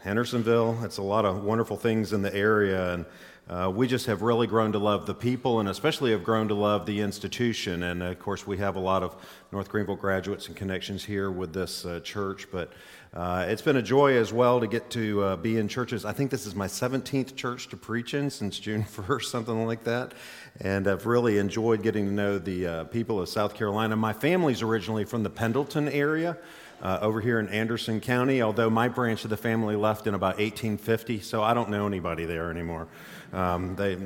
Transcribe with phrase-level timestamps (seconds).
[0.00, 0.78] Hendersonville.
[0.84, 2.94] It's a lot of wonderful things in the area.
[2.94, 3.06] And
[3.48, 6.54] uh, we just have really grown to love the people and especially have grown to
[6.54, 7.82] love the institution.
[7.82, 9.16] And of course, we have a lot of
[9.50, 12.46] North Greenville graduates and connections here with this uh, church.
[12.52, 12.72] But
[13.14, 16.04] uh, it's been a joy as well to get to uh, be in churches.
[16.04, 19.84] I think this is my 17th church to preach in since June 1st, something like
[19.84, 20.12] that.
[20.60, 23.96] And I've really enjoyed getting to know the uh, people of South Carolina.
[23.96, 26.36] My family's originally from the Pendleton area.
[26.80, 30.36] Uh, over here in Anderson County, although my branch of the family left in about
[30.38, 32.86] 1850, so I don't know anybody there anymore.
[33.32, 33.98] Um, they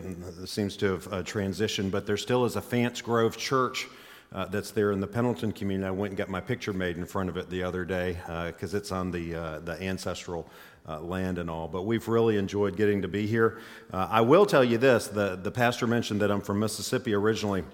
[0.47, 3.87] seems to have uh, transitioned, but there still is a Fants Grove Church
[4.34, 5.86] uh, that's there in the Pendleton community.
[5.86, 8.75] I went and got my picture made in front of it the other day because
[8.75, 10.48] uh, it's on the, uh, the ancestral
[10.88, 11.69] uh, land and all.
[11.69, 13.60] But we've really enjoyed getting to be here.
[13.92, 17.64] Uh, I will tell you this the, the pastor mentioned that I'm from Mississippi originally.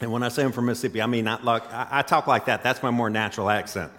[0.00, 1.38] And when I say I'm from Mississippi, I mean, I,
[1.70, 2.62] I talk like that.
[2.62, 3.92] That's my more natural accent.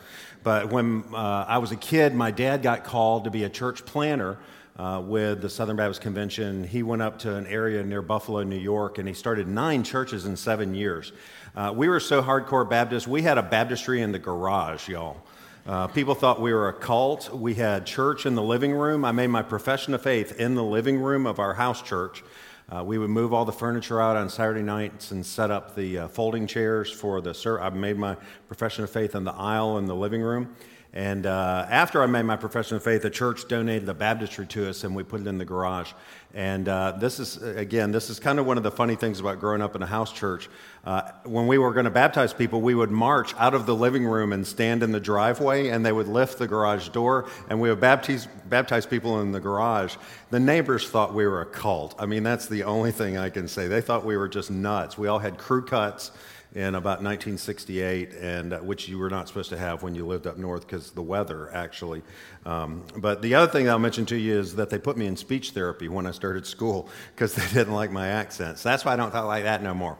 [0.44, 3.86] But when uh, I was a kid, my dad got called to be a church
[3.86, 4.38] planter
[4.78, 6.64] uh, with the Southern Baptist Convention.
[6.64, 10.26] He went up to an area near Buffalo, New York, and he started nine churches
[10.26, 11.14] in seven years.
[11.56, 15.18] Uh, we were so hardcore Baptist, we had a baptistry in the garage, y'all.
[15.66, 17.34] Uh, people thought we were a cult.
[17.34, 19.04] We had church in the living room.
[19.04, 22.24] I made my profession of faith in the living room of our house church.
[22.68, 26.00] Uh, we would move all the furniture out on Saturday nights and set up the
[26.00, 27.60] uh, folding chairs for the sir.
[27.60, 28.16] I made my
[28.48, 30.56] profession of faith in the aisle in the living room.
[30.96, 34.70] And uh, after I made my profession of faith, the church donated the baptistry to
[34.70, 35.92] us, and we put it in the garage.
[36.34, 39.42] And uh, this is, again, this is kind of one of the funny things about
[39.42, 40.50] growing up in a house church.
[40.86, 44.06] Uh, when we were going to baptize people, we would march out of the living
[44.06, 47.70] room and stand in the driveway, and they would lift the garage door, and we
[47.70, 49.98] would baptize, baptize people in the garage.
[50.30, 51.94] The neighbors thought we were a cult.
[52.00, 53.68] I mean, that's the only thing I can say.
[53.68, 54.98] They thought we were just nuts.
[54.98, 56.12] We all had crew cuts
[56.56, 60.26] in about 1968, and uh, which you were not supposed to have when you lived
[60.26, 62.02] up north because the weather actually.
[62.46, 65.18] Um, but the other thing I'll mention to you is that they put me in
[65.18, 68.58] speech therapy when I started school because they didn't like my accent.
[68.58, 69.98] So that's why I don't talk like that no more.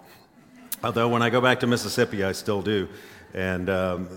[0.82, 2.88] Although when I go back to Mississippi, I still do.
[3.34, 4.08] And um,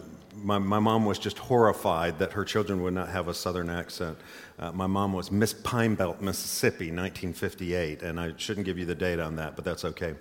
[0.42, 4.16] my, my mom was just horrified that her children would not have a southern accent.
[4.60, 8.94] Uh, my mom was Miss Pine Belt, Mississippi, 1958, and I shouldn't give you the
[8.94, 10.14] date on that, but that's okay.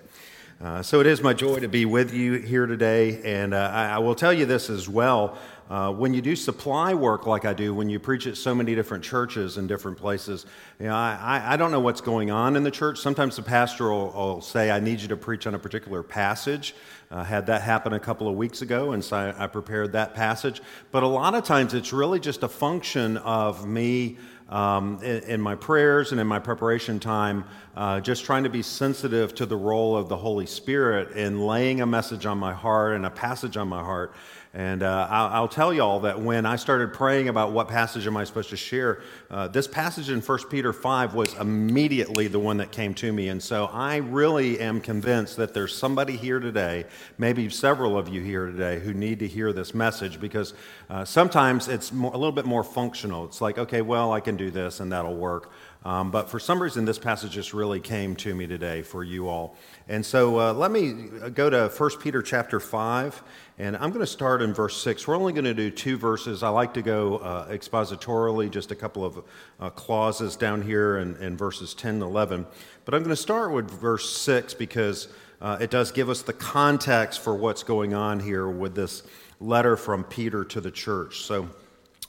[0.60, 3.90] Uh, so it is my joy to be with you here today, and uh, I,
[3.90, 5.38] I, will tell you this as well.
[5.68, 8.74] Uh, when you do supply work like I do, when you preach at so many
[8.74, 10.46] different churches in different places,
[10.80, 12.98] you know, I, I don't know what's going on in the church.
[12.98, 16.74] Sometimes the pastor will, will say, I need you to preach on a particular passage.
[17.10, 20.14] Uh, had that happen a couple of weeks ago, and so I, I prepared that
[20.14, 20.62] passage.
[20.90, 24.16] But a lot of times it's really just a function of me
[24.48, 27.44] um, in, in, my prayers and in my preparation time,
[27.76, 31.82] uh, just trying to be sensitive to the role of the Holy Spirit in laying
[31.82, 34.14] a message on my heart and a passage on my heart
[34.54, 38.06] and uh, I'll, I'll, tell you all that when I started praying about what passage
[38.06, 42.38] am I supposed to share, uh, this passage in 1 Peter 5 was immediately the
[42.38, 43.28] one that came to me.
[43.28, 46.86] And so I really am convinced that there's somebody here today,
[47.18, 50.54] maybe several of you here today, who need to hear this message because
[50.88, 53.26] uh, sometimes it's more, a little bit more functional.
[53.26, 55.52] It's like, okay, well, I can do this and that'll work.
[55.84, 59.28] Um, but for some reason, this passage just really came to me today for you
[59.28, 59.56] all.
[59.88, 60.92] And so uh, let me
[61.32, 63.22] go to 1 Peter chapter 5,
[63.60, 65.08] and I'm going to start in verse 6.
[65.08, 66.44] We're only going to do two verses.
[66.44, 67.56] I like to go uh,
[68.48, 69.24] just a couple of
[69.58, 72.46] uh, clauses down here in, in, verses 10 and 11.
[72.84, 75.08] But I'm going to start with verse 6 because
[75.40, 79.02] uh, it does give us the context for what's going on here with this
[79.40, 81.22] letter from Peter to the church.
[81.22, 81.48] So,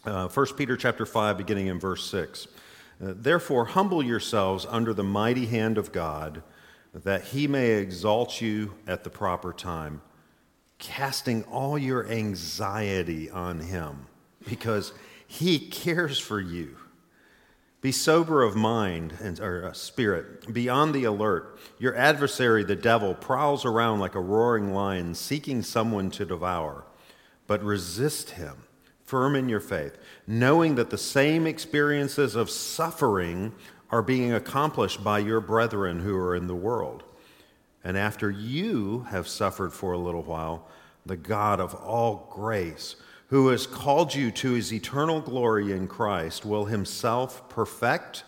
[0.05, 2.47] uh, 1 Peter chapter 5, beginning in verse 6.
[3.03, 6.43] Uh, therefore, humble yourselves under the mighty hand of God,
[6.93, 10.01] that he may exalt you at the proper time,
[10.79, 14.07] casting all your anxiety on him,
[14.47, 14.93] because
[15.27, 16.75] he cares for you.
[17.81, 20.53] Be sober of mind and or uh, spirit.
[20.53, 21.59] Be on the alert.
[21.77, 26.85] Your adversary, the devil, prowls around like a roaring lion, seeking someone to devour.
[27.47, 28.63] But resist him
[29.05, 29.97] firm in your faith,
[30.27, 33.51] knowing that the same experiences of suffering
[33.89, 37.03] are being accomplished by your brethren who are in the world.
[37.83, 40.67] And after you have suffered for a little while,
[41.05, 42.95] the God of all grace,
[43.27, 48.23] who has called you to his eternal glory in Christ, will himself perfect,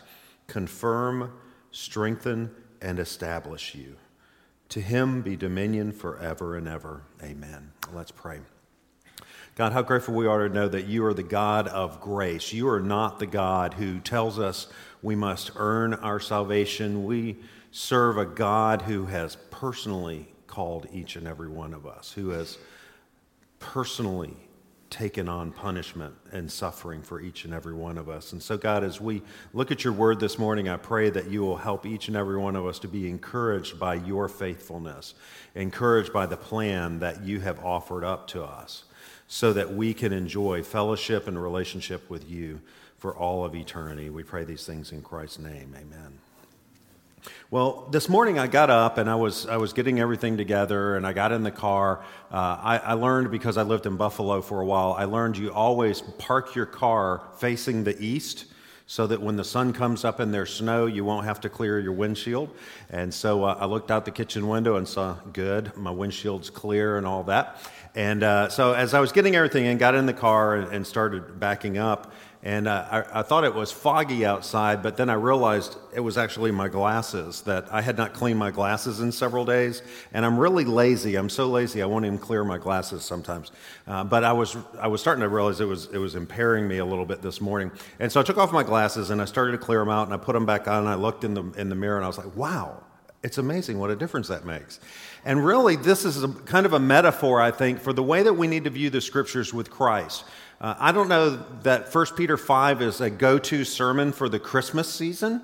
[0.48, 1.34] confirm,
[1.72, 2.52] strengthen,
[2.82, 3.98] and establish you.
[4.70, 7.02] To him be dominion forever and ever.
[7.22, 7.74] Amen.
[7.94, 8.40] Let's pray.
[9.56, 12.54] God, how grateful we are to know that you are the God of grace.
[12.54, 14.68] You are not the God who tells us
[15.02, 17.04] we must earn our salvation.
[17.04, 17.38] We
[17.72, 22.58] serve a God who has personally called each and every one of us, who has
[23.60, 24.36] personally
[24.90, 28.34] taken on punishment and suffering for each and every one of us.
[28.34, 29.22] And so, God, as we
[29.54, 32.38] look at your word this morning, I pray that you will help each and every
[32.38, 35.16] one of us to be encouraged by your faithfulness,
[35.56, 38.84] encouraged by the plan that you have offered up to us,
[39.28, 42.60] so that we can enjoy fellowship and relationship with you
[42.98, 44.10] for all of eternity.
[44.10, 45.74] We pray these things in Christ's name.
[45.80, 46.20] Amen.
[47.50, 51.06] Well, this morning I got up and I was, I was getting everything together and
[51.06, 52.04] I got in the car.
[52.32, 55.52] Uh, I, I, learned because I lived in Buffalo for a while, I learned you
[55.52, 58.46] always park your car facing the east
[58.88, 61.80] so that when the sun comes up and there's snow, you won't have to clear
[61.80, 62.54] your windshield.
[62.90, 66.98] And so uh, I looked out the kitchen window and saw, good, my windshield's clear
[66.98, 67.58] and all that.
[67.96, 70.88] And uh, so as I was getting everything in, got in the car and, and
[70.88, 75.14] started backing up, and uh, I, I, thought it was foggy outside, but then I
[75.14, 79.46] realized it was actually my glasses that I had not cleaned my glasses in several
[79.46, 79.84] days.
[80.12, 81.18] And I'm really lazy.
[81.18, 83.52] I'm so lazy I won't even clear my glasses sometimes.
[83.86, 86.80] Uh, but I was I was starting to realize it was it was impairing me
[86.80, 87.70] a little bit this morning.
[88.00, 90.14] And so I took off my glasses and I started to clear them out and
[90.14, 92.08] I put them back on and I looked in the in the mirror and I
[92.08, 92.82] was like, wow,
[93.22, 94.80] it's amazing what a difference that makes.
[95.26, 98.34] And really, this is a, kind of a metaphor, I think, for the way that
[98.34, 100.24] we need to view the scriptures with Christ.
[100.62, 104.40] Uh, I don't know that 1 Peter 5 is a go to sermon for the
[104.40, 105.42] Christmas season.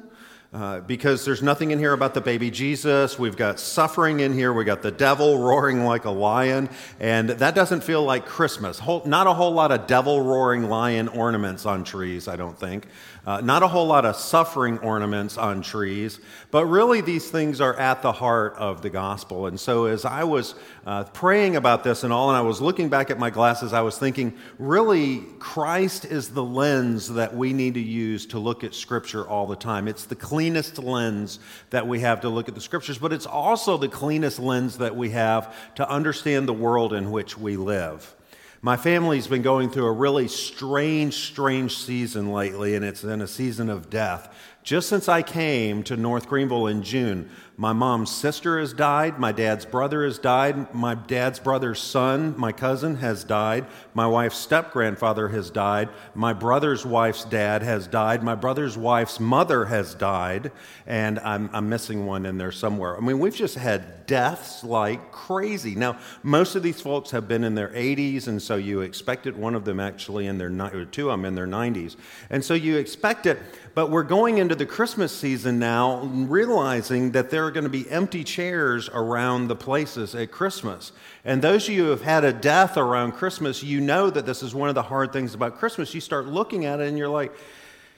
[0.54, 3.20] Uh, because there's nothing in here about the baby Jesus.
[3.20, 4.54] We've got suffering in here.
[4.54, 6.70] We've got the devil roaring like a lion,
[7.02, 8.80] and that doesn't feel like Christmas.
[8.80, 12.88] Whole, not a whole lot of devil roaring lion ornaments on trees, I don't think.
[13.28, 17.76] Uh, not a whole lot of suffering ornaments on trees, but really these things are
[17.76, 19.48] at the heart of the gospel.
[19.48, 22.88] And so as I was uh, praying about this and all, and I was looking
[22.88, 27.74] back at my glasses, I was thinking, really, Christ is the lens that we need
[27.74, 29.90] to use to look at Scripture all the time.
[29.90, 31.40] It's the cleanest lens
[31.72, 34.96] that we have to look at the Scriptures, but it's also the cleanest lens that
[34.96, 38.16] we have to understand the world in which we live.
[38.62, 43.28] My family's been going through a really strange, strange season lately, and it's in a
[43.28, 44.34] season of death.
[44.64, 49.20] Just since I came to North Greenville in June, my mom's sister has died.
[49.20, 50.74] My dad's brother has died.
[50.74, 53.66] My dad's brother's son, my cousin, has died.
[53.94, 55.90] My wife's step grandfather has died.
[56.16, 58.24] My brother's wife's dad has died.
[58.24, 60.52] My brother's wife's mother has died.
[60.86, 62.98] And I'm, I'm missing one in there somewhere.
[62.98, 65.76] I mean, we've just had deaths like crazy.
[65.76, 69.38] Now, most of these folks have been in their 80s, and so you expect it.
[69.38, 71.96] One of them actually in their, or two of them in their 90s.
[72.30, 73.38] And so you expect it.
[73.76, 77.88] But we're going into the Christmas season now, realizing that there are going to be
[77.92, 80.92] empty chairs around the places at Christmas.
[81.24, 84.42] And those of you who have had a death around Christmas, you know that this
[84.42, 85.94] is one of the hard things about Christmas.
[85.94, 87.32] You start looking at it and you're like,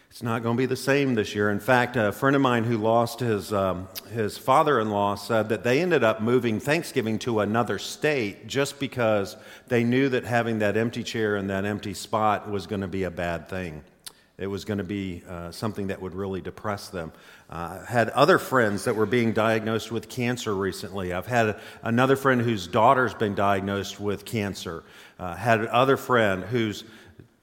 [0.10, 1.52] it's not going to be the same this year.
[1.52, 5.50] In fact, a friend of mine who lost his, um, his father in law said
[5.50, 10.60] that they ended up moving Thanksgiving to another state just because they knew that having
[10.60, 13.84] that empty chair and that empty spot was going to be a bad thing.
[14.40, 17.12] It was going to be uh, something that would really depress them.
[17.50, 21.14] Uh, had other friends that were being diagnosed with cancer recently.
[21.14, 24.84] I've had another friend whose daughter's been diagnosed with cancer.
[25.20, 26.84] Uh, had another friend who's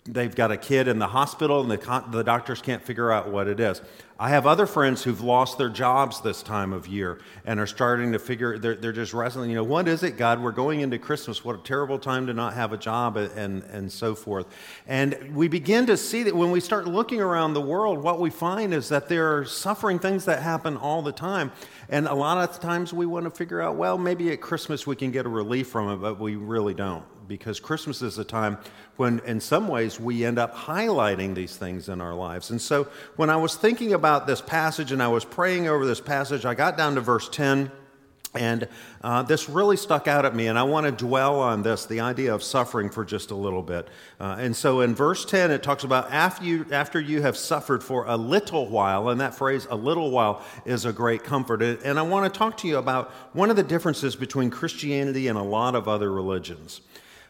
[0.09, 3.49] they've got a kid in the hospital and the, the doctors can't figure out what
[3.49, 3.81] it is.
[4.19, 8.13] I have other friends who've lost their jobs this time of year and are starting
[8.13, 10.41] to figure, they're, they're just wrestling, you know, what is it, God?
[10.41, 11.45] We're going into Christmas.
[11.45, 14.47] What a terrible time to not have a job and, and so forth.
[14.87, 18.31] And we begin to see that when we start looking around the world, what we
[18.31, 21.53] find is that there are suffering things that happen all the time.
[21.91, 24.97] And a lot of times we want to figure out, well, maybe at Christmas we
[24.97, 28.59] can get a relief from it, but we really don't because Christmas is a time
[28.97, 32.51] when, in some ways, we end up highlighting these things in our lives.
[32.51, 32.85] And so,
[33.17, 36.55] when I was thinking about this passage and I was praying over this passage, I
[36.55, 37.71] got down to verse 10.
[38.37, 38.69] And
[39.03, 42.01] uh, this really stuck out at me, and I want to dwell on this the
[42.01, 43.89] idea of suffering for just a little bit.
[44.21, 47.83] Uh, and so in verse 10, it talks about after you, after you have suffered
[47.83, 51.63] for a little while, and that phrase, a little while, is a great comfort.
[51.63, 55.39] And I want to talk to you about one of the differences between Christianity and
[55.39, 56.81] a lot of other religions.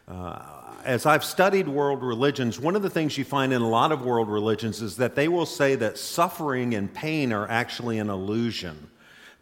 [0.07, 0.39] Uh,
[0.85, 4.03] as I've studied world religions, one of the things you find in a lot of
[4.03, 8.89] world religions is that they will say that suffering and pain are actually an illusion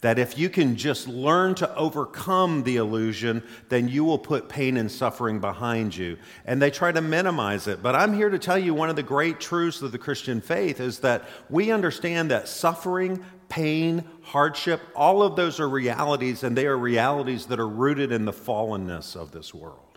[0.05, 4.77] that if you can just learn to overcome the illusion, then you will put pain
[4.77, 6.15] and suffering behind you.
[6.45, 7.81] And they try to minimize it.
[7.81, 10.79] But I'm here to tell you one of the great truths of the Christian faith
[10.79, 16.67] is that we understand that suffering, pain, hardship, all of those are realities, and they
[16.67, 19.94] are realities that are rooted in the fallenness of this world.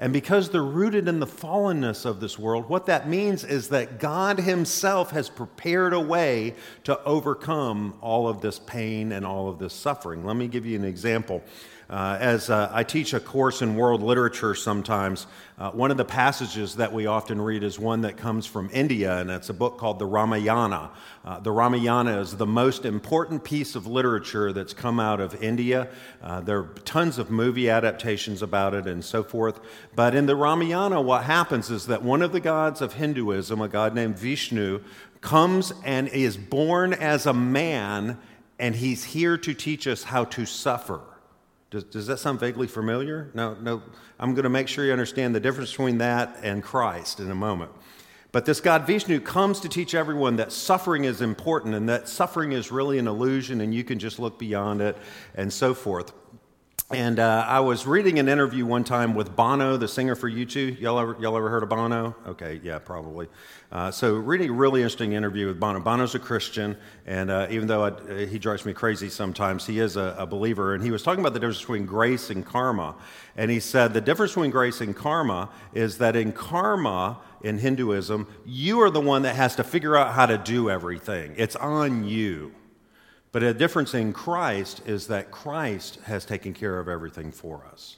[0.00, 4.00] And because they're rooted in the fallenness of this world, what that means is that
[4.00, 6.54] God Himself has prepared a way
[6.84, 10.24] to overcome all of this pain and all of this suffering.
[10.24, 11.42] Let me give you an example.
[11.90, 15.26] Uh, as uh, I teach a course in world literature sometimes,
[15.58, 19.18] uh, one of the passages that we often read is one that comes from India,
[19.18, 20.92] and it's a book called the Ramayana.
[21.24, 25.88] Uh, the Ramayana is the most important piece of literature that's come out of India.
[26.22, 29.58] Uh, there are tons of movie adaptations about it and so forth.
[29.96, 33.66] But in the Ramayana, what happens is that one of the gods of Hinduism, a
[33.66, 34.80] god named Vishnu,
[35.20, 38.16] comes and is born as a man,
[38.60, 41.00] and he's here to teach us how to suffer.
[41.70, 43.30] Does, does that sound vaguely familiar?
[43.32, 43.82] No, no.
[44.18, 47.34] I'm going to make sure you understand the difference between that and Christ in a
[47.34, 47.70] moment.
[48.32, 52.52] But this God Vishnu comes to teach everyone that suffering is important and that suffering
[52.52, 54.96] is really an illusion and you can just look beyond it
[55.34, 56.12] and so forth.
[56.92, 60.80] And uh, I was reading an interview one time with Bono, the singer for U2.
[60.80, 62.16] Y'all ever, y'all ever heard of Bono?
[62.26, 63.28] Okay, yeah, probably.
[63.70, 65.78] Uh, so, reading a really interesting interview with Bono.
[65.78, 69.96] Bono's a Christian, and uh, even though I, he drives me crazy sometimes, he is
[69.96, 70.74] a, a, believer.
[70.74, 72.96] And he was talking about the difference between grace and karma.
[73.36, 78.26] And he said the difference between grace and karma is that in karma, in Hinduism,
[78.44, 82.02] you are the one that has to figure out how to do everything, it's on
[82.02, 82.52] you.
[83.32, 87.96] But a difference in Christ is that Christ has taken care of everything for us.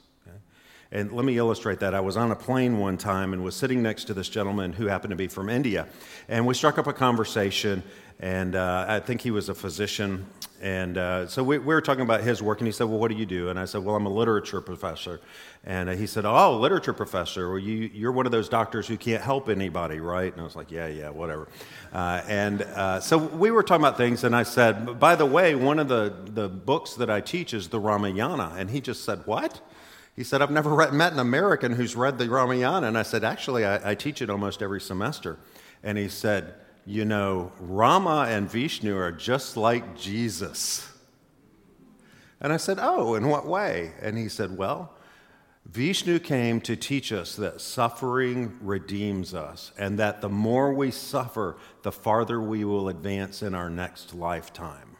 [0.93, 1.95] And let me illustrate that.
[1.95, 4.85] I was on a plane one time and was sitting next to this gentleman who
[4.85, 5.87] happened to be from India.
[6.29, 7.81] And we struck up a conversation,
[8.19, 10.27] and uh, I think he was a physician.
[10.61, 13.09] And uh, so we, we, were talking about his work, and he said, Well, what
[13.09, 13.49] do you do?
[13.49, 15.19] And I said, Well, I'm a literature professor.
[15.63, 17.49] And uh, he said, Oh, literature professor.
[17.49, 20.31] Well, you, you're one of those doctors who can't help anybody, right?
[20.31, 21.47] And I was like, Yeah, yeah, whatever.
[21.91, 25.55] Uh, and uh, so we were talking about things, and I said, By the way,
[25.55, 28.53] one of the, the books that I teach is the Ramayana.
[28.55, 29.59] And he just said, What?
[30.15, 32.87] He said, I've never read, met an American who's read the Ramayana.
[32.87, 35.39] And I said, Actually, I, I teach it almost every semester.
[35.81, 36.53] And he said,
[36.85, 40.89] you know, Rama and Vishnu are just like Jesus.
[42.41, 43.93] And I said, Oh, in what way?
[44.01, 44.93] And he said, Well,
[45.65, 51.57] Vishnu came to teach us that suffering redeems us, and that the more we suffer,
[51.83, 54.92] the farther we will advance in our next lifetime.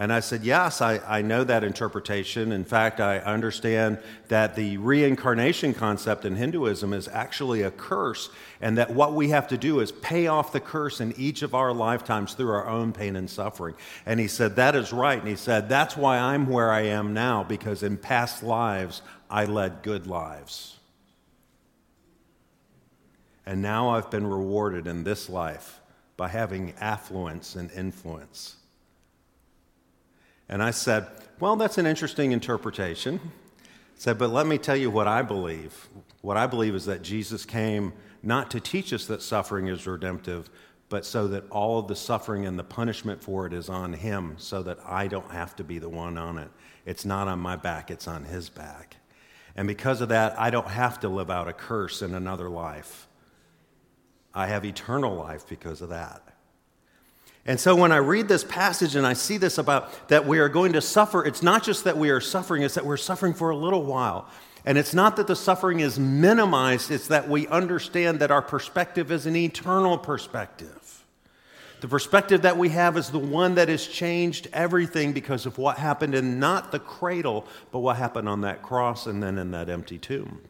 [0.00, 2.52] And I said, Yes, I, I know that interpretation.
[2.52, 8.78] In fact, I understand that the reincarnation concept in Hinduism is actually a curse, and
[8.78, 11.72] that what we have to do is pay off the curse in each of our
[11.72, 13.74] lifetimes through our own pain and suffering.
[14.06, 15.18] And he said, That is right.
[15.18, 19.46] And he said, That's why I'm where I am now, because in past lives, I
[19.46, 20.76] led good lives.
[23.44, 25.80] And now I've been rewarded in this life
[26.16, 28.58] by having affluence and influence.
[30.48, 31.06] And I said,
[31.40, 33.20] Well, that's an interesting interpretation.
[33.24, 35.88] I said, But let me tell you what I believe.
[36.22, 40.50] What I believe is that Jesus came not to teach us that suffering is redemptive,
[40.88, 44.34] but so that all of the suffering and the punishment for it is on him,
[44.38, 46.50] so that I don't have to be the one on it.
[46.86, 48.96] It's not on my back, it's on his back.
[49.54, 53.06] And because of that, I don't have to live out a curse in another life.
[54.34, 56.22] I have eternal life because of that.
[57.48, 60.50] And so when I read this passage and I see this about that we are
[60.50, 63.48] going to suffer, it's not just that we are suffering, it's that we're suffering for
[63.48, 64.28] a little while.
[64.66, 69.10] And it's not that the suffering is minimized, it's that we understand that our perspective
[69.10, 71.06] is an eternal perspective.
[71.80, 75.78] The perspective that we have is the one that has changed everything because of what
[75.78, 79.70] happened in not the cradle, but what happened on that cross and then in that
[79.70, 80.42] empty tomb.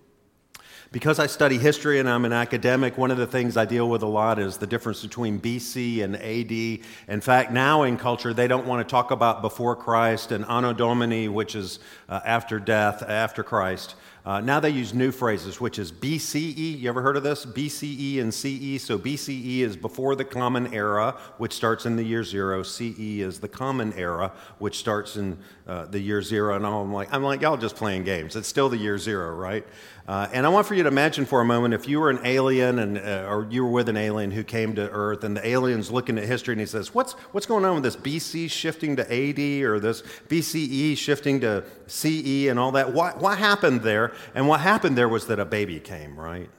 [0.90, 4.02] Because I study history and I'm an academic, one of the things I deal with
[4.02, 6.86] a lot is the difference between BC and AD.
[7.08, 10.72] In fact, now in culture, they don't want to talk about before Christ and Anno
[10.72, 11.78] Domini, which is
[12.08, 13.96] uh, after death, after Christ.
[14.28, 16.78] Uh, now they use new phrases, which is BCE.
[16.78, 17.46] You ever heard of this?
[17.46, 18.84] BCE and CE.
[18.84, 22.62] So BCE is before the Common Era, which starts in the year zero.
[22.62, 26.54] CE is the Common Era, which starts in uh, the year zero.
[26.56, 28.36] And I'm like, I'm like, y'all just playing games.
[28.36, 29.66] It's still the year zero, right?
[30.06, 32.20] Uh, and I want for you to imagine for a moment if you were an
[32.24, 35.46] alien and, uh, or you were with an alien who came to Earth, and the
[35.46, 38.96] alien's looking at history and he says, what's, what's going on with this BC shifting
[38.96, 42.92] to AD or this BCE shifting to CE and all that?
[42.92, 44.12] What, what happened there?
[44.34, 46.50] And what happened there was that a baby came, right?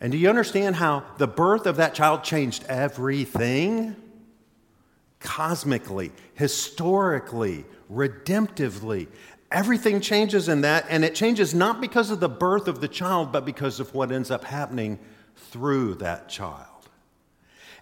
[0.00, 3.96] And do you understand how the birth of that child changed everything?
[5.20, 9.08] cosmically, historically, redemptively.
[9.50, 13.32] Everything changes in that, and it changes not because of the birth of the child,
[13.32, 14.98] but because of what ends up happening
[15.36, 16.77] through that child.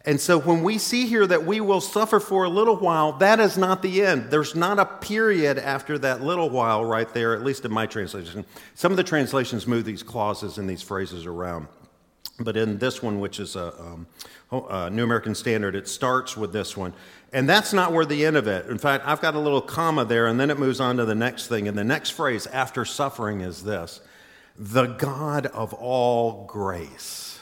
[0.06, 3.40] And so when we see here that we will suffer for a little while, that
[3.40, 4.30] is not the end.
[4.30, 8.44] There's not a period after that little while right there, at least in my translation.
[8.76, 11.66] Some of the translations move these clauses and these phrases around.
[12.38, 14.06] But in this one, which is a, um,
[14.52, 16.92] a New American Standard, it starts with this one.
[17.32, 18.66] And that's not where the end of it.
[18.66, 21.14] In fact, I've got a little comma there, and then it moves on to the
[21.16, 21.66] next thing.
[21.66, 24.00] And the next phrase after suffering is this
[24.56, 27.35] the God of all grace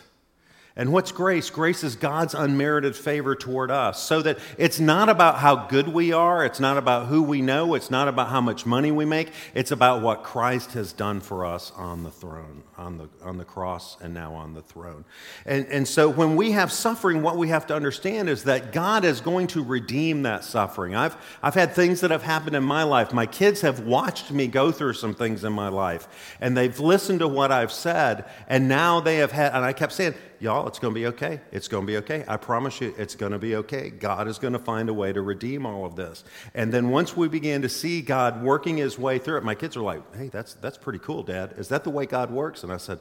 [0.77, 1.51] and what's grace?
[1.51, 4.03] Grace is God's unmerited favor toward us.
[4.03, 7.75] So that it's not about how good we are, it's not about who we know,
[7.75, 11.47] it's not about how much money we make, it's about what Christ has done for
[11.47, 15.05] us on the throne, on the, on the cross, and now on the throne.
[15.47, 19.05] And, and so when we have suffering, what we have to understand is that God
[19.05, 20.97] is going to redeem that suffering.
[20.97, 23.13] I've, I've had things that have happened in my life.
[23.13, 26.09] My kids have watched me go through some things in my life,
[26.41, 29.93] and they've listened to what I've said, and now they have had, and I kept
[29.93, 30.15] saying,
[30.45, 31.41] y'all, it's going to be okay.
[31.51, 32.25] It's going to be okay.
[32.29, 33.91] I promise you, it's going to be okay.
[33.91, 36.23] God is going to find a way to redeem all of this.
[36.55, 39.77] And then once we began to see God working his way through it, my kids
[39.77, 41.55] are like, hey, that's, that's pretty cool, Dad.
[41.57, 42.63] Is that the way God works?
[42.63, 43.01] And I said,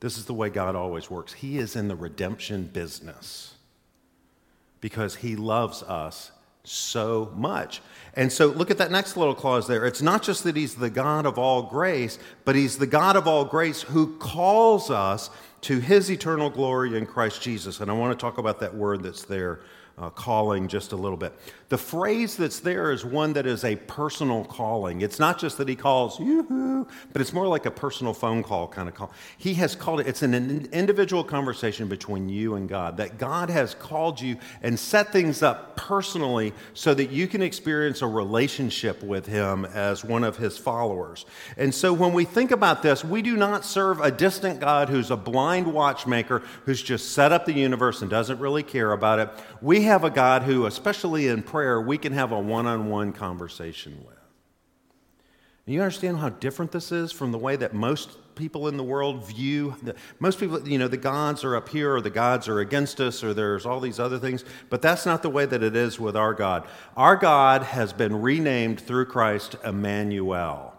[0.00, 1.34] this is the way God always works.
[1.34, 3.54] He is in the redemption business
[4.80, 6.32] because he loves us
[6.64, 7.82] so much.
[8.14, 9.84] And so look at that next little clause there.
[9.86, 13.28] It's not just that he's the God of all grace, but he's the God of
[13.28, 15.30] all grace who calls us
[15.62, 17.80] to his eternal glory in Christ Jesus.
[17.80, 19.60] And I want to talk about that word that's there
[19.96, 21.32] uh, calling just a little bit.
[21.68, 25.00] The phrase that's there is one that is a personal calling.
[25.02, 28.68] It's not just that he calls yoo but it's more like a personal phone call
[28.68, 29.12] kind of call.
[29.38, 33.74] He has called it, it's an individual conversation between you and God, that God has
[33.74, 39.26] called you and set things up personally so that you can experience a relationship with
[39.26, 41.26] him as one of his followers.
[41.56, 45.10] And so when we think about this, we do not serve a distant God who's
[45.10, 49.30] a blind watchmaker who's just set up the universe and doesn't really care about it.
[49.60, 53.12] We have a God who, especially in prayer, we can have a one on one
[53.12, 54.18] conversation with.
[55.66, 58.82] And you understand how different this is from the way that most people in the
[58.82, 62.48] world view the, most people you know the gods are up here or the gods
[62.48, 65.62] are against us or there's all these other things but that's not the way that
[65.62, 66.66] it is with our god.
[66.96, 70.74] Our god has been renamed through christ emmanuel.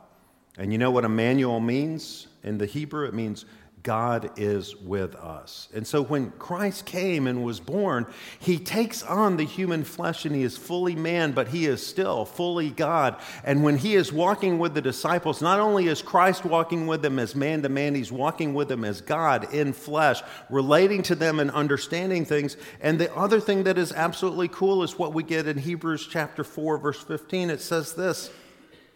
[0.58, 2.28] And you know what emmanuel means?
[2.44, 3.46] In the hebrew it means
[3.86, 5.70] God is with us.
[5.72, 8.08] And so when Christ came and was born,
[8.40, 12.26] he takes on the human flesh and he is fully man, but he is still
[12.26, 13.16] fully God.
[13.44, 17.20] And when he is walking with the disciples, not only is Christ walking with them
[17.20, 21.40] as man to man, he's walking with them as God in flesh, relating to them
[21.40, 22.58] and understanding things.
[22.82, 26.44] And the other thing that is absolutely cool is what we get in Hebrews chapter
[26.44, 27.52] 4, verse 15.
[27.52, 28.32] It says this.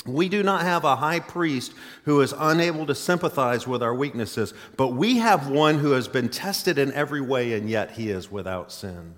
[0.06, 1.74] We do not have a high priest
[2.06, 6.30] who is unable to sympathize with our weaknesses, but we have one who has been
[6.30, 9.16] tested in every way, and yet he is without sin.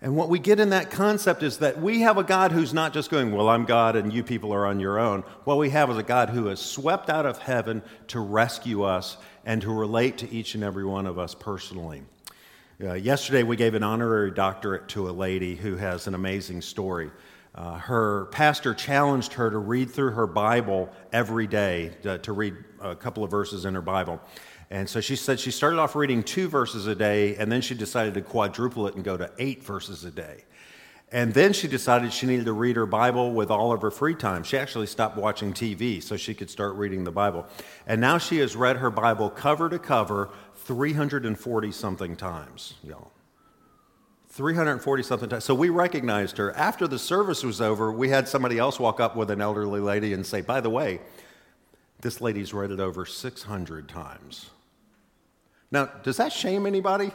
[0.00, 2.92] And what we get in that concept is that we have a God who's not
[2.92, 5.20] just going, Well, I'm God and you people are on your own.
[5.44, 9.16] What we have is a God who has swept out of heaven to rescue us
[9.44, 12.02] and to relate to each and every one of us personally.
[12.82, 17.12] Uh, yesterday, we gave an honorary doctorate to a lady who has an amazing story.
[17.54, 22.54] Uh, her pastor challenged her to read through her Bible every day, to, to read
[22.80, 24.20] a couple of verses in her Bible.
[24.70, 27.74] And so she said she started off reading two verses a day, and then she
[27.74, 30.44] decided to quadruple it and go to eight verses a day.
[31.12, 34.14] And then she decided she needed to read her Bible with all of her free
[34.14, 34.42] time.
[34.44, 37.46] She actually stopped watching TV so she could start reading the Bible.
[37.86, 43.12] And now she has read her Bible cover to cover 340 something times, y'all.
[44.32, 45.44] 340 something times.
[45.44, 46.56] So we recognized her.
[46.56, 50.14] After the service was over, we had somebody else walk up with an elderly lady
[50.14, 51.00] and say, By the way,
[52.00, 54.48] this lady's read it over 600 times.
[55.70, 57.10] Now, does that shame anybody?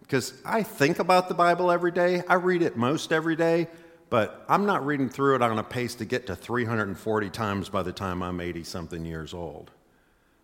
[0.00, 3.68] Because I think about the Bible every day, I read it most every day,
[4.10, 7.84] but I'm not reading through it on a pace to get to 340 times by
[7.84, 9.70] the time I'm 80 something years old.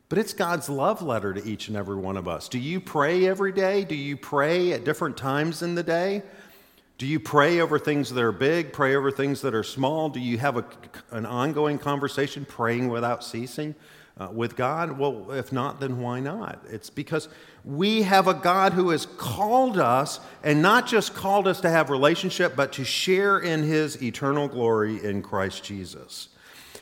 [0.08, 2.48] But it's God's love letter to each and every one of us.
[2.48, 3.84] Do you pray every day?
[3.84, 6.22] Do you pray at different times in the day?
[6.96, 10.08] Do you pray over things that are big, pray over things that are small?
[10.10, 10.64] Do you have a,
[11.10, 13.74] an ongoing conversation praying without ceasing
[14.16, 14.96] uh, with God?
[14.96, 16.62] Well, if not, then why not?
[16.70, 17.28] It's because
[17.64, 21.90] we have a God who has called us, and not just called us to have
[21.90, 26.28] relationship, but to share in his eternal glory in Christ Jesus.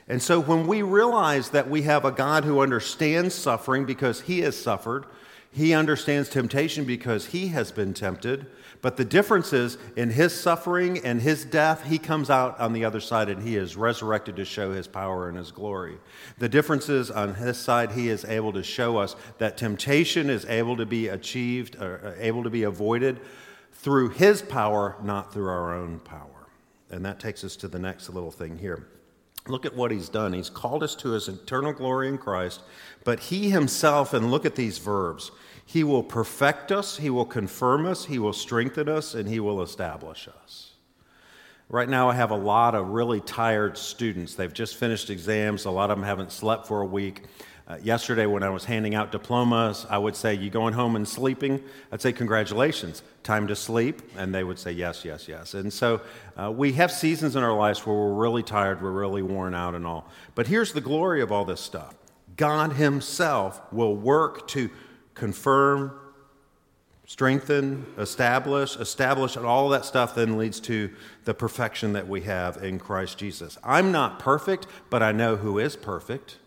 [0.09, 4.41] And so when we realize that we have a God who understands suffering because he
[4.41, 5.07] has suffered,
[5.55, 8.47] He understands temptation because he has been tempted.
[8.81, 12.87] But the difference is in his suffering and his death, he comes out on the
[12.87, 15.99] other side and he is resurrected to show his power and his glory.
[16.38, 20.47] The difference is on his side, he is able to show us that temptation is
[20.47, 23.21] able to be achieved, or uh, able to be avoided
[23.75, 26.49] through his power, not through our own power.
[26.91, 28.87] And that takes us to the next little thing here.
[29.48, 30.33] Look at what he's done.
[30.33, 32.61] He's called us to his eternal glory in Christ,
[33.05, 35.33] but he himself, and look at these verbs,
[35.64, 39.62] he will perfect us, he will confirm us, he will strengthen us, and he will
[39.62, 40.72] establish us.
[41.68, 44.35] Right now, I have a lot of really tired students.
[44.35, 47.24] They've just finished exams, a lot of them haven't slept for a week.
[47.68, 51.07] Uh, yesterday, when I was handing out diplomas, I would say, You going home and
[51.07, 51.62] sleeping?
[51.92, 54.03] I'd say, Congratulations, time to sleep.
[54.16, 55.55] And they would say, Yes, yes, yes.
[55.55, 56.01] And so
[56.37, 59.75] uh, we have seasons in our lives where we're really tired, we're really worn out,
[59.77, 60.09] and all.
[60.35, 61.94] But here's the glory of all this stuff
[62.37, 64.68] God Himself will work to
[65.14, 65.92] confirm,
[67.07, 70.90] strengthen, establish, establish, and all that stuff then leads to
[71.25, 73.57] the perfection that we have in Christ Jesus.
[73.62, 76.38] I'm not perfect, but I know who is perfect.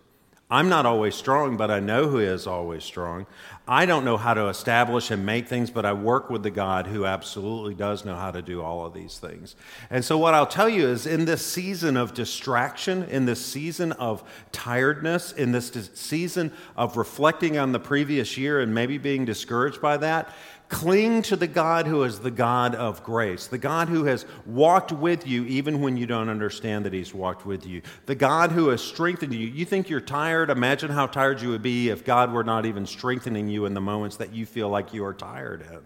[0.49, 3.25] I'm not always strong, but I know who is always strong.
[3.67, 6.86] I don't know how to establish and make things, but I work with the God
[6.86, 9.55] who absolutely does know how to do all of these things.
[9.89, 13.91] And so, what I'll tell you is in this season of distraction, in this season
[13.93, 19.81] of tiredness, in this season of reflecting on the previous year and maybe being discouraged
[19.81, 20.31] by that,
[20.67, 24.91] Cling to the God who is the God of grace, the God who has walked
[24.91, 28.69] with you even when you don't understand that He's walked with you, the God who
[28.69, 29.47] has strengthened you.
[29.47, 30.49] You think you're tired?
[30.49, 33.82] Imagine how tired you would be if God were not even strengthening you in the
[33.82, 35.82] moments that you feel like you are tired in.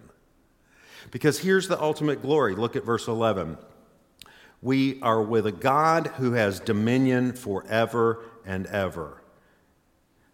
[1.10, 2.54] Because here's the ultimate glory.
[2.54, 3.58] Look at verse 11.
[4.62, 9.22] We are with a God who has dominion forever and ever.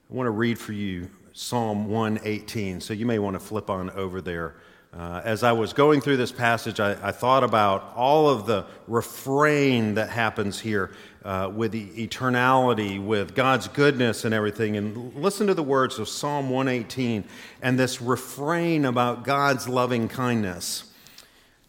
[0.08, 2.80] I want to read for you Psalm 118.
[2.80, 4.54] So you may want to flip on over there.
[4.90, 8.64] Uh, as I was going through this passage, I, I, thought about all of the
[8.88, 10.92] refrain that happens here
[11.26, 14.78] uh, with the eternality, with God's goodness and everything.
[14.78, 17.24] And listen to the words of Psalm 118
[17.60, 20.90] and this refrain about God's loving kindness.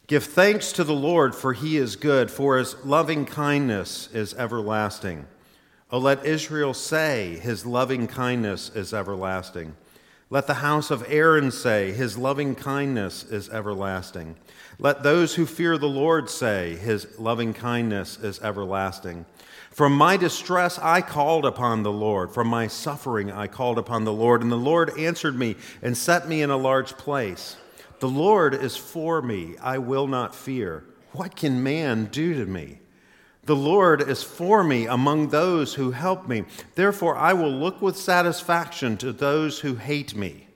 [0.07, 5.27] Give thanks to the Lord, for he is good, for his loving kindness is everlasting.
[5.89, 9.75] Oh, let Israel say, His loving kindness is everlasting.
[10.29, 14.35] Let the house of Aaron say, His loving kindness is everlasting.
[14.79, 19.25] Let those who fear the Lord say, His loving kindness is everlasting.
[19.71, 22.33] From my distress I called upon the Lord.
[22.33, 24.41] From my suffering I called upon the Lord.
[24.41, 27.55] And the Lord answered me and set me in a large place.
[27.99, 29.55] The Lord is for me.
[29.61, 30.83] I will not fear.
[31.13, 32.79] What can man do to me?
[33.47, 36.43] The Lord is for me among those who help me.
[36.75, 40.47] Therefore, I will look with satisfaction to those who hate me.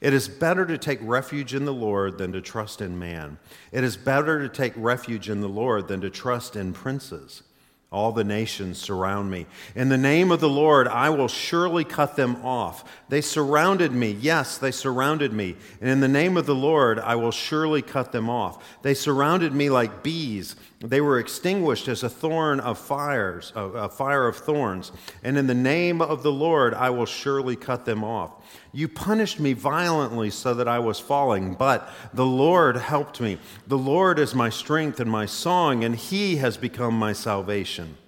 [0.00, 3.38] It is better to take refuge in the Lord than to trust in man.
[3.70, 7.44] It is better to take refuge in the Lord than to trust in princes.
[7.92, 9.46] All the nations surround me.
[9.74, 12.84] In the name of the Lord, I will surely cut them off.
[13.10, 14.12] They surrounded me.
[14.12, 15.56] Yes, they surrounded me.
[15.80, 18.80] And in the name of the Lord, I will surely cut them off.
[18.80, 20.56] They surrounded me like bees.
[20.80, 24.90] They were extinguished as a thorn of fires, a fire of thorns.
[25.22, 28.32] And in the name of the Lord, I will surely cut them off.
[28.72, 33.38] You punished me violently so that I was falling, but the Lord helped me.
[33.66, 37.98] The Lord is my strength and my song, and he has become my salvation.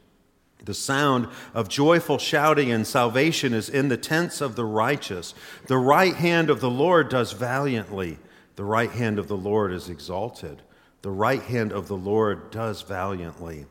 [0.64, 5.34] The sound of joyful shouting and salvation is in the tents of the righteous.
[5.66, 8.18] The right hand of the Lord does valiantly.
[8.56, 10.62] The right hand of the Lord is exalted.
[11.02, 13.66] The right hand of the Lord does valiantly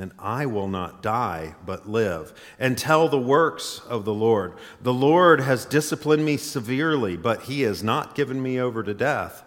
[0.00, 4.54] and I will not die, but live, and tell the works of the Lord.
[4.80, 9.44] The Lord has disciplined me severely, but he has not given me over to death.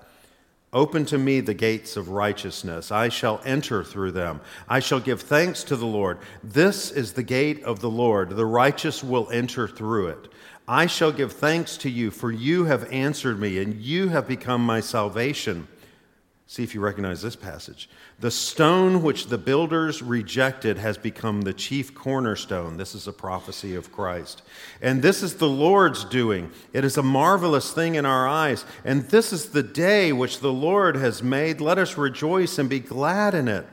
[0.73, 2.91] Open to me the gates of righteousness.
[2.91, 4.39] I shall enter through them.
[4.69, 6.19] I shall give thanks to the Lord.
[6.41, 8.29] This is the gate of the Lord.
[8.29, 10.31] The righteous will enter through it.
[10.69, 14.65] I shall give thanks to you, for you have answered me, and you have become
[14.65, 15.67] my salvation.
[16.51, 17.89] See if you recognize this passage.
[18.19, 22.75] The stone which the builders rejected has become the chief cornerstone.
[22.75, 24.41] This is a prophecy of Christ.
[24.81, 26.51] And this is the Lord's doing.
[26.73, 28.65] It is a marvelous thing in our eyes.
[28.83, 31.61] And this is the day which the Lord has made.
[31.61, 33.65] Let us rejoice and be glad in it.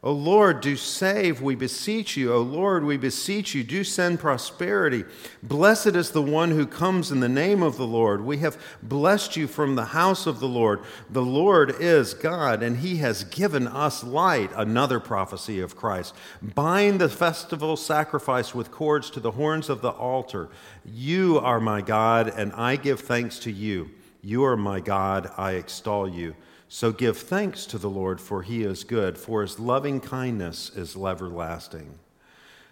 [0.00, 2.32] O Lord, do save, we beseech you.
[2.32, 5.04] O Lord, we beseech you, do send prosperity.
[5.42, 8.24] Blessed is the one who comes in the name of the Lord.
[8.24, 10.82] We have blessed you from the house of the Lord.
[11.10, 14.52] The Lord is God, and he has given us light.
[14.54, 16.14] Another prophecy of Christ.
[16.40, 20.48] Bind the festival sacrifice with cords to the horns of the altar.
[20.84, 23.90] You are my God, and I give thanks to you.
[24.22, 26.36] You are my God, I extol you.
[26.68, 30.96] So give thanks to the Lord, for he is good, for his loving kindness is
[30.96, 31.98] everlasting.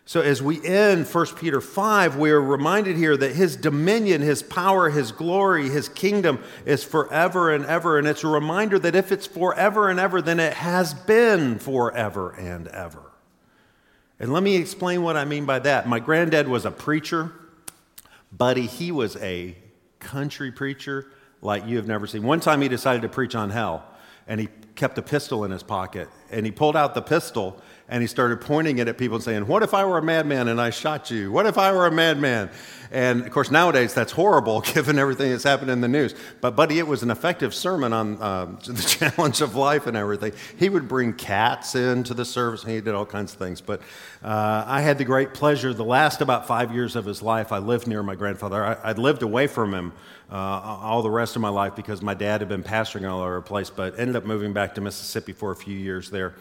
[0.09, 4.40] So, as we end 1 Peter 5, we are reminded here that his dominion, his
[4.40, 7.98] power, his glory, his kingdom is forever and ever.
[7.98, 12.30] And it's a reminder that if it's forever and ever, then it has been forever
[12.30, 13.02] and ever.
[14.20, 15.88] And let me explain what I mean by that.
[15.88, 17.32] My granddad was a preacher,
[18.30, 19.56] buddy, he was a
[19.98, 21.09] country preacher
[21.46, 22.24] like you have never seen.
[22.24, 23.85] One time he decided to preach on hell,
[24.26, 28.03] and he kept a pistol in his pocket, and he pulled out the pistol and
[28.03, 30.61] he started pointing it at people and saying, What if I were a madman and
[30.61, 31.31] I shot you?
[31.31, 32.51] What if I were a madman?
[32.90, 36.14] And of course, nowadays that's horrible given everything that's happened in the news.
[36.40, 40.33] But, buddy, it was an effective sermon on uh, the challenge of life and everything.
[40.59, 43.61] He would bring cats into the service, and he did all kinds of things.
[43.61, 43.81] But
[44.22, 47.59] uh, I had the great pleasure, the last about five years of his life, I
[47.59, 48.64] lived near my grandfather.
[48.64, 49.92] I, would lived away from him
[50.31, 53.37] uh, all the rest of my life because my dad had been pastoring all over
[53.37, 56.35] the place, but ended up moving back to Mississippi for a few years there.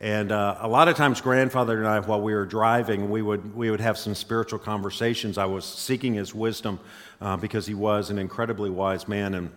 [0.00, 3.54] And uh, a lot of times, grandfather and I, while we were driving, we would,
[3.54, 5.36] we would have some spiritual conversations.
[5.36, 6.80] I was seeking his wisdom
[7.20, 9.34] uh, because he was an incredibly wise man.
[9.34, 9.50] And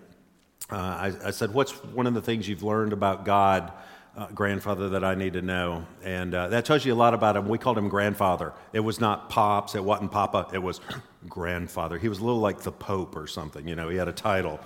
[0.69, 3.71] uh, I, I, said, What's one of the things you've learned about God,
[4.17, 5.85] uh, grandfather, that I need to know?
[6.03, 7.47] And uh, that tells you a lot about him.
[7.47, 8.51] We called him grandfather.
[8.73, 10.81] It was not pops, it wasn't papa, it was
[11.29, 11.97] grandfather.
[11.97, 14.59] He was a little like the Pope or something, you know, he had a title,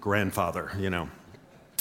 [0.00, 1.08] grandfather, you know.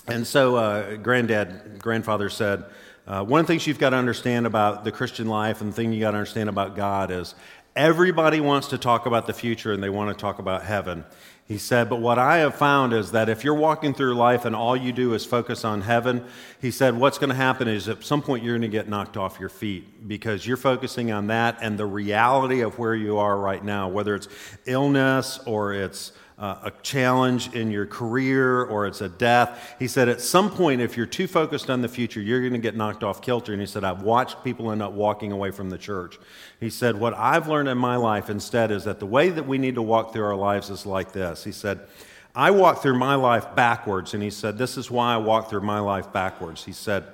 [0.08, 2.64] And so, uh, granddad, grandfather said,
[3.08, 5.76] uh, one of the things you've got to understand about the Christian life and the
[5.76, 7.36] thing you got to understand about God is
[7.74, 11.06] everybody wants to talk about the future and they want to talk about heaven.
[11.48, 14.54] He said, But what I have found is that if you're walking through life and
[14.54, 16.26] all you do is focus on heaven,
[16.62, 19.16] he said, what's going to happen is at some point you're going to get knocked
[19.16, 23.38] off your feet because you're focusing on that and the reality of where you are
[23.38, 24.28] right now, whether it's
[24.66, 29.76] illness or it's uh, a challenge in your career or it's a death.
[29.80, 32.60] He said, at some point, if you're too focused on the future, you're going to
[32.60, 33.54] get knocked off kilter.
[33.54, 36.20] And he said, I've watched people end up walking away from the church.
[36.60, 39.58] He said, What I've learned in my life instead is that the way that we
[39.58, 41.44] need to walk through our lives is like this.
[41.44, 41.80] He said,
[42.36, 44.14] I walk through my life backwards.
[44.14, 46.66] And he said, This is why I walk through my life backwards.
[46.66, 47.06] He said,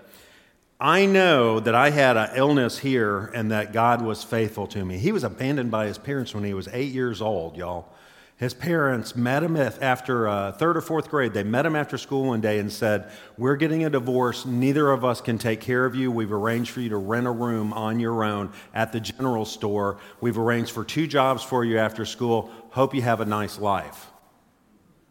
[0.81, 4.97] I know that I had an illness here and that God was faithful to me.
[4.97, 7.87] He was abandoned by his parents when he was eight years old, y'all.
[8.37, 11.33] His parents met him after uh, third or fourth grade.
[11.33, 14.45] They met him after school one day and said, We're getting a divorce.
[14.45, 16.11] Neither of us can take care of you.
[16.11, 19.99] We've arranged for you to rent a room on your own at the general store.
[20.19, 22.49] We've arranged for two jobs for you after school.
[22.71, 24.07] Hope you have a nice life.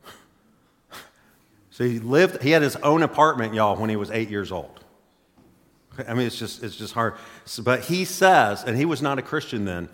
[1.70, 4.80] so he lived, he had his own apartment, y'all, when he was eight years old.
[6.08, 7.14] I mean, it's just, it's just hard.
[7.62, 9.88] But he says, and he was not a Christian then,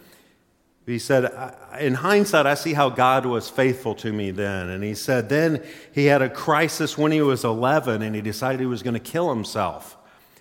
[0.89, 4.69] he said, In hindsight, I see how God was faithful to me then.
[4.71, 8.61] And he said, Then he had a crisis when he was 11 and he decided
[8.61, 9.97] he was going to kill himself.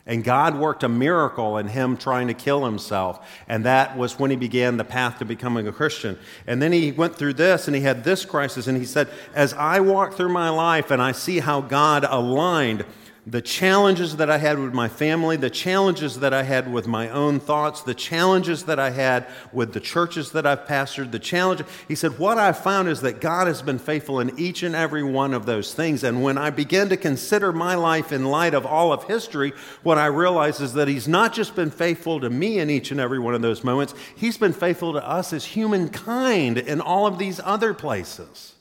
[0.06, 3.28] And God worked a miracle in him trying to kill himself.
[3.50, 6.18] And that was when he began the path to becoming a Christian.
[6.48, 8.68] And then he went through this and he had this crisis.
[8.68, 12.86] And he said, As I walk through my life and I see how God aligned
[13.30, 17.10] the challenges that I had with my family, the challenges that I had with my
[17.10, 21.62] own thoughts, the challenges that I had with the churches that I've pastored, the challenge.
[21.90, 25.04] He said, What I found is that God has been faithful in each and every
[25.04, 26.06] one of those things.
[26.06, 29.52] And when I begin to consider my life in light of all of history,
[29.84, 33.00] what I realize is that He's not just been faithful to me in each and
[33.00, 37.18] every one of those moments, He's been faithful to us as humankind in all of
[37.18, 38.54] these other places.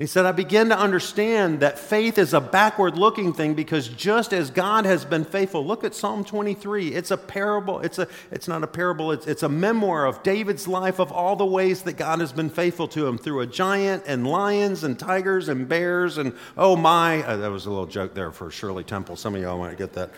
[0.00, 4.32] He said, I begin to understand that faith is a backward looking thing because just
[4.32, 6.94] as God has been faithful, look at Psalm 23.
[6.94, 7.80] It's a parable.
[7.80, 11.36] It's, a, it's not a parable, it's, it's a memoir of David's life of all
[11.36, 14.98] the ways that God has been faithful to him through a giant and lions and
[14.98, 16.16] tigers and bears.
[16.16, 19.16] And oh my, uh, that was a little joke there for Shirley Temple.
[19.16, 20.12] Some of y'all might get that.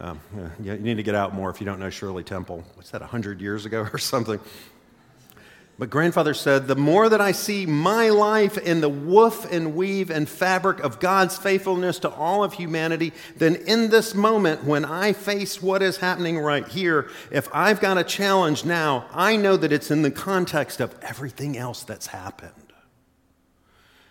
[0.00, 0.18] Um,
[0.60, 2.64] you need to get out more if you don't know Shirley Temple.
[2.74, 4.40] What's that, 100 years ago or something?
[5.78, 10.10] But grandfather said, The more that I see my life in the woof and weave
[10.10, 15.12] and fabric of God's faithfulness to all of humanity, then in this moment when I
[15.12, 19.70] face what is happening right here, if I've got a challenge now, I know that
[19.70, 22.52] it's in the context of everything else that's happened.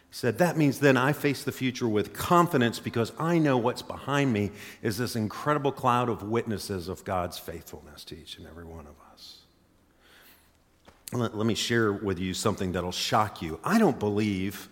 [0.10, 3.82] He said, That means then I face the future with confidence because I know what's
[3.82, 4.52] behind me
[4.82, 8.94] is this incredible cloud of witnesses of God's faithfulness to each and every one of
[9.02, 9.07] us.
[11.14, 13.60] Let, let, me share with you something that'll shock you.
[13.64, 14.68] I don't believe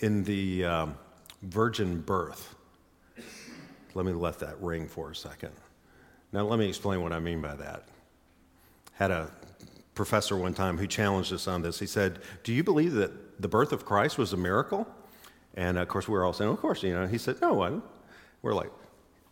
[0.00, 0.98] in the um,
[1.42, 2.54] virgin birth.
[3.94, 5.52] Let me let that ring for a second.
[6.32, 7.84] Now, let me explain what I mean by that.
[8.94, 9.30] Had a
[9.94, 11.78] professor one time who challenged us on this.
[11.78, 14.86] He said, Do you believe that the birth of Christ was a miracle?
[15.54, 17.06] And of course, we were all saying, Of course, you know.
[17.06, 17.72] He said, No, I,
[18.42, 18.70] we're like,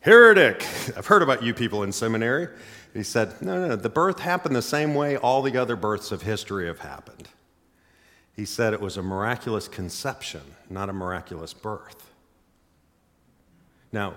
[0.05, 0.67] Heretic!
[0.99, 2.49] I've heard about you people in seminary.
[2.93, 6.13] He said, No, no, no, the birth happened the same way all the other births
[6.13, 7.31] of history have happened.
[8.37, 12.13] He said it was a miraculous conception, not a miraculous birth.
[13.93, 14.17] Now,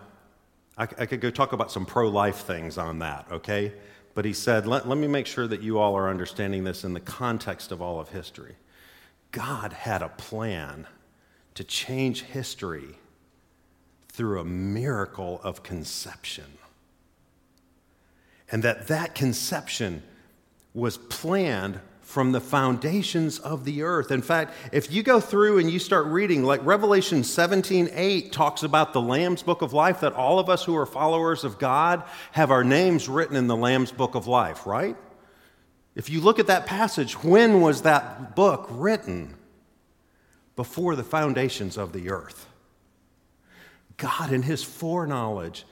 [0.78, 3.71] I, I could go talk about some pro life things on that, okay?
[4.13, 6.93] But he said, let, let me make sure that you all are understanding this in
[6.95, 8.56] the context of all of history.
[9.32, 10.86] God had a plan
[11.54, 12.97] to change history
[14.17, 16.58] through a miracle of conception.
[18.51, 20.01] And that that conception
[20.73, 24.10] was planned from the foundations of the earth.
[24.10, 28.63] In fact, if you go through and you start reading, like Revelation 17 8 talks
[28.63, 32.03] about the Lamb's book of life, that all of us who are followers of God
[32.32, 34.97] have our names written in the Lamb's book of life, right?
[35.93, 39.36] If you look at that passage, when was that book written?
[40.56, 42.47] Before the foundations of the earth.
[43.98, 45.66] God, in his foreknowledge,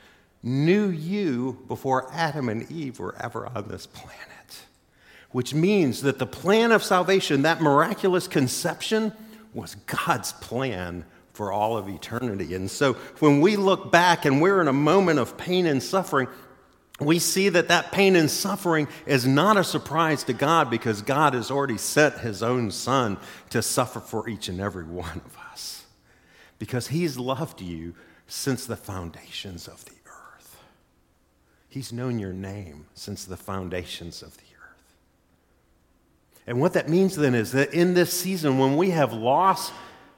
[0.43, 4.35] knew you before Adam and Eve were ever on this planet
[5.35, 9.11] which means that the plan of salvation, that miraculous conception,
[9.53, 12.55] was God's plan for all of eternity.
[12.55, 16.29] And so when we look back and we're in a moment of pain and suffering,
[17.01, 21.33] we see that that pain and suffering is not a surprise to God because God
[21.33, 23.17] has already sent his own son
[23.49, 25.83] to suffer for each and every one of us.
[26.59, 27.93] Because he's loved you
[28.27, 30.57] since the foundations of the earth.
[31.69, 34.95] He's known your name since the foundations of the earth.
[36.47, 39.71] and what that means then is that in this season, when we have loss,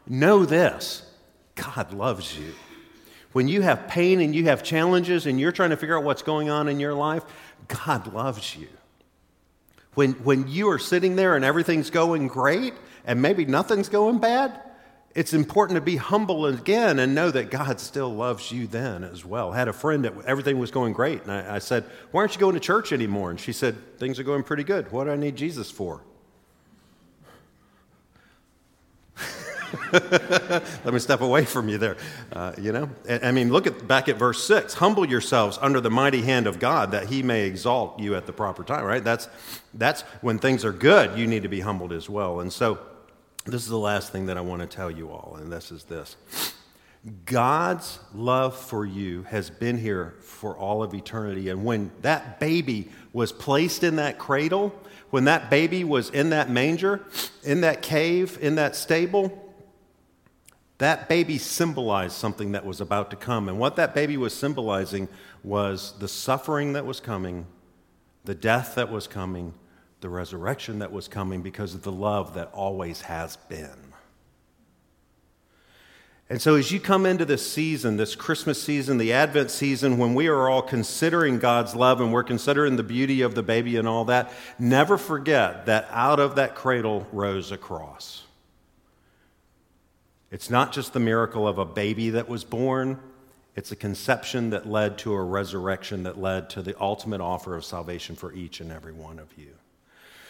[0.08, 1.04] know this
[1.56, 2.54] God loves you.
[3.34, 6.22] When you have pain and you have challenges and you're trying to figure out what's
[6.22, 7.24] going on in your life,
[7.68, 8.68] God loves you.
[9.96, 12.74] When, when you are sitting there and everything's going great
[13.06, 14.60] and maybe nothing's going bad,
[15.18, 19.26] it's important to be humble again and know that God still loves you then as
[19.26, 19.52] well.
[19.52, 22.36] I had a friend that everything was going great, and I, I said, Why aren't
[22.36, 23.32] you going to church anymore?
[23.32, 24.92] And she said, Things are going pretty good.
[24.92, 26.04] What do I need Jesus for?
[29.92, 31.98] Let me step away from you there.
[32.32, 34.76] Uh, you know, I mean, look at back at verse six.
[34.76, 38.34] Humble yourselves under the mighty hand of God, that He may exalt you at the
[38.34, 38.86] proper time.
[38.86, 39.04] Right?
[39.04, 39.28] That's
[39.74, 41.18] that's when things are good.
[41.18, 42.40] You need to be humbled as well.
[42.40, 42.78] And so,
[43.52, 45.84] this is the last thing that I want to tell you all, and this is
[45.86, 46.18] this.
[47.26, 51.50] God's love for you has been here for all of eternity.
[51.50, 54.76] And when that baby was placed in that cradle,
[55.10, 57.06] when that baby was in that manger,
[57.44, 59.44] in that cave, in that stable,
[60.80, 63.48] that baby symbolized something that was about to come.
[63.48, 65.08] And what that baby was symbolizing
[65.44, 67.48] was the suffering that was coming,
[68.26, 69.54] the death that was coming,
[70.02, 73.88] the resurrection that was coming because of the love that always has been.
[76.30, 80.14] And so, as you come into this season, this Christmas season, the Advent season, when
[80.14, 83.88] we are all considering God's love and we're considering the beauty of the baby and
[83.88, 88.24] all that, never forget that out of that cradle rose a cross.
[90.30, 93.00] It's not just the miracle of a baby that was born,
[93.56, 97.64] it's a conception that led to a resurrection that led to the ultimate offer of
[97.64, 99.54] salvation for each and every one of you.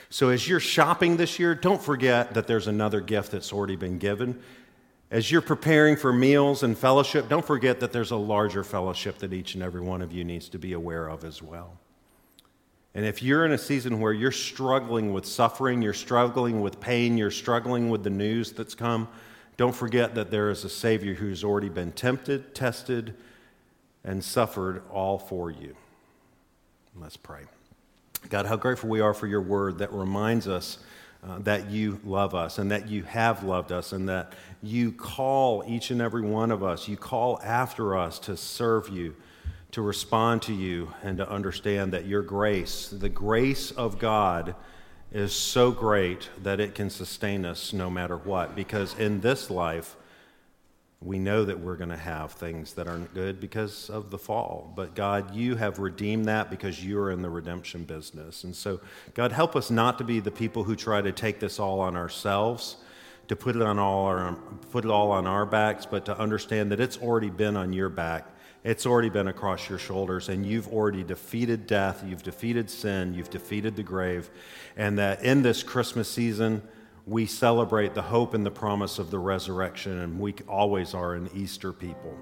[0.09, 3.97] So, as you're shopping this year, don't forget that there's another gift that's already been
[3.97, 4.39] given.
[5.11, 9.33] As you're preparing for meals and fellowship, don't forget that there's a larger fellowship that
[9.33, 11.77] each and every one of you needs to be aware of as well.
[12.93, 17.17] And if you're in a season where you're struggling with suffering, you're struggling with pain,
[17.17, 19.07] you're struggling with the news that's come,
[19.55, 23.15] don't forget that there is a Savior who's already been tempted, tested,
[24.03, 25.75] and suffered all for you.
[26.95, 27.43] Let's pray.
[28.29, 30.79] God, how grateful we are for your word that reminds us
[31.23, 35.63] uh, that you love us and that you have loved us and that you call
[35.67, 39.15] each and every one of us, you call after us to serve you,
[39.71, 44.55] to respond to you, and to understand that your grace, the grace of God,
[45.11, 48.55] is so great that it can sustain us no matter what.
[48.55, 49.95] Because in this life,
[50.99, 54.73] we know that we're going to have things that aren't good because of the fall.
[54.75, 58.43] But God, you have redeemed that because you are in the redemption business.
[58.43, 58.79] And so,
[59.13, 61.95] God, help us not to be the people who try to take this all on
[61.95, 62.77] ourselves,
[63.27, 64.33] to put it on all our,
[64.71, 67.89] put it all on our backs, but to understand that it's already been on your
[67.89, 68.27] back
[68.67, 73.29] it's already been across your shoulders, and you've already defeated death, you've defeated sin, you've
[73.29, 74.29] defeated the grave,
[74.75, 76.61] and that in this Christmas season,
[77.07, 81.29] we celebrate the hope and the promise of the resurrection, and we always are an
[81.33, 82.13] Easter people.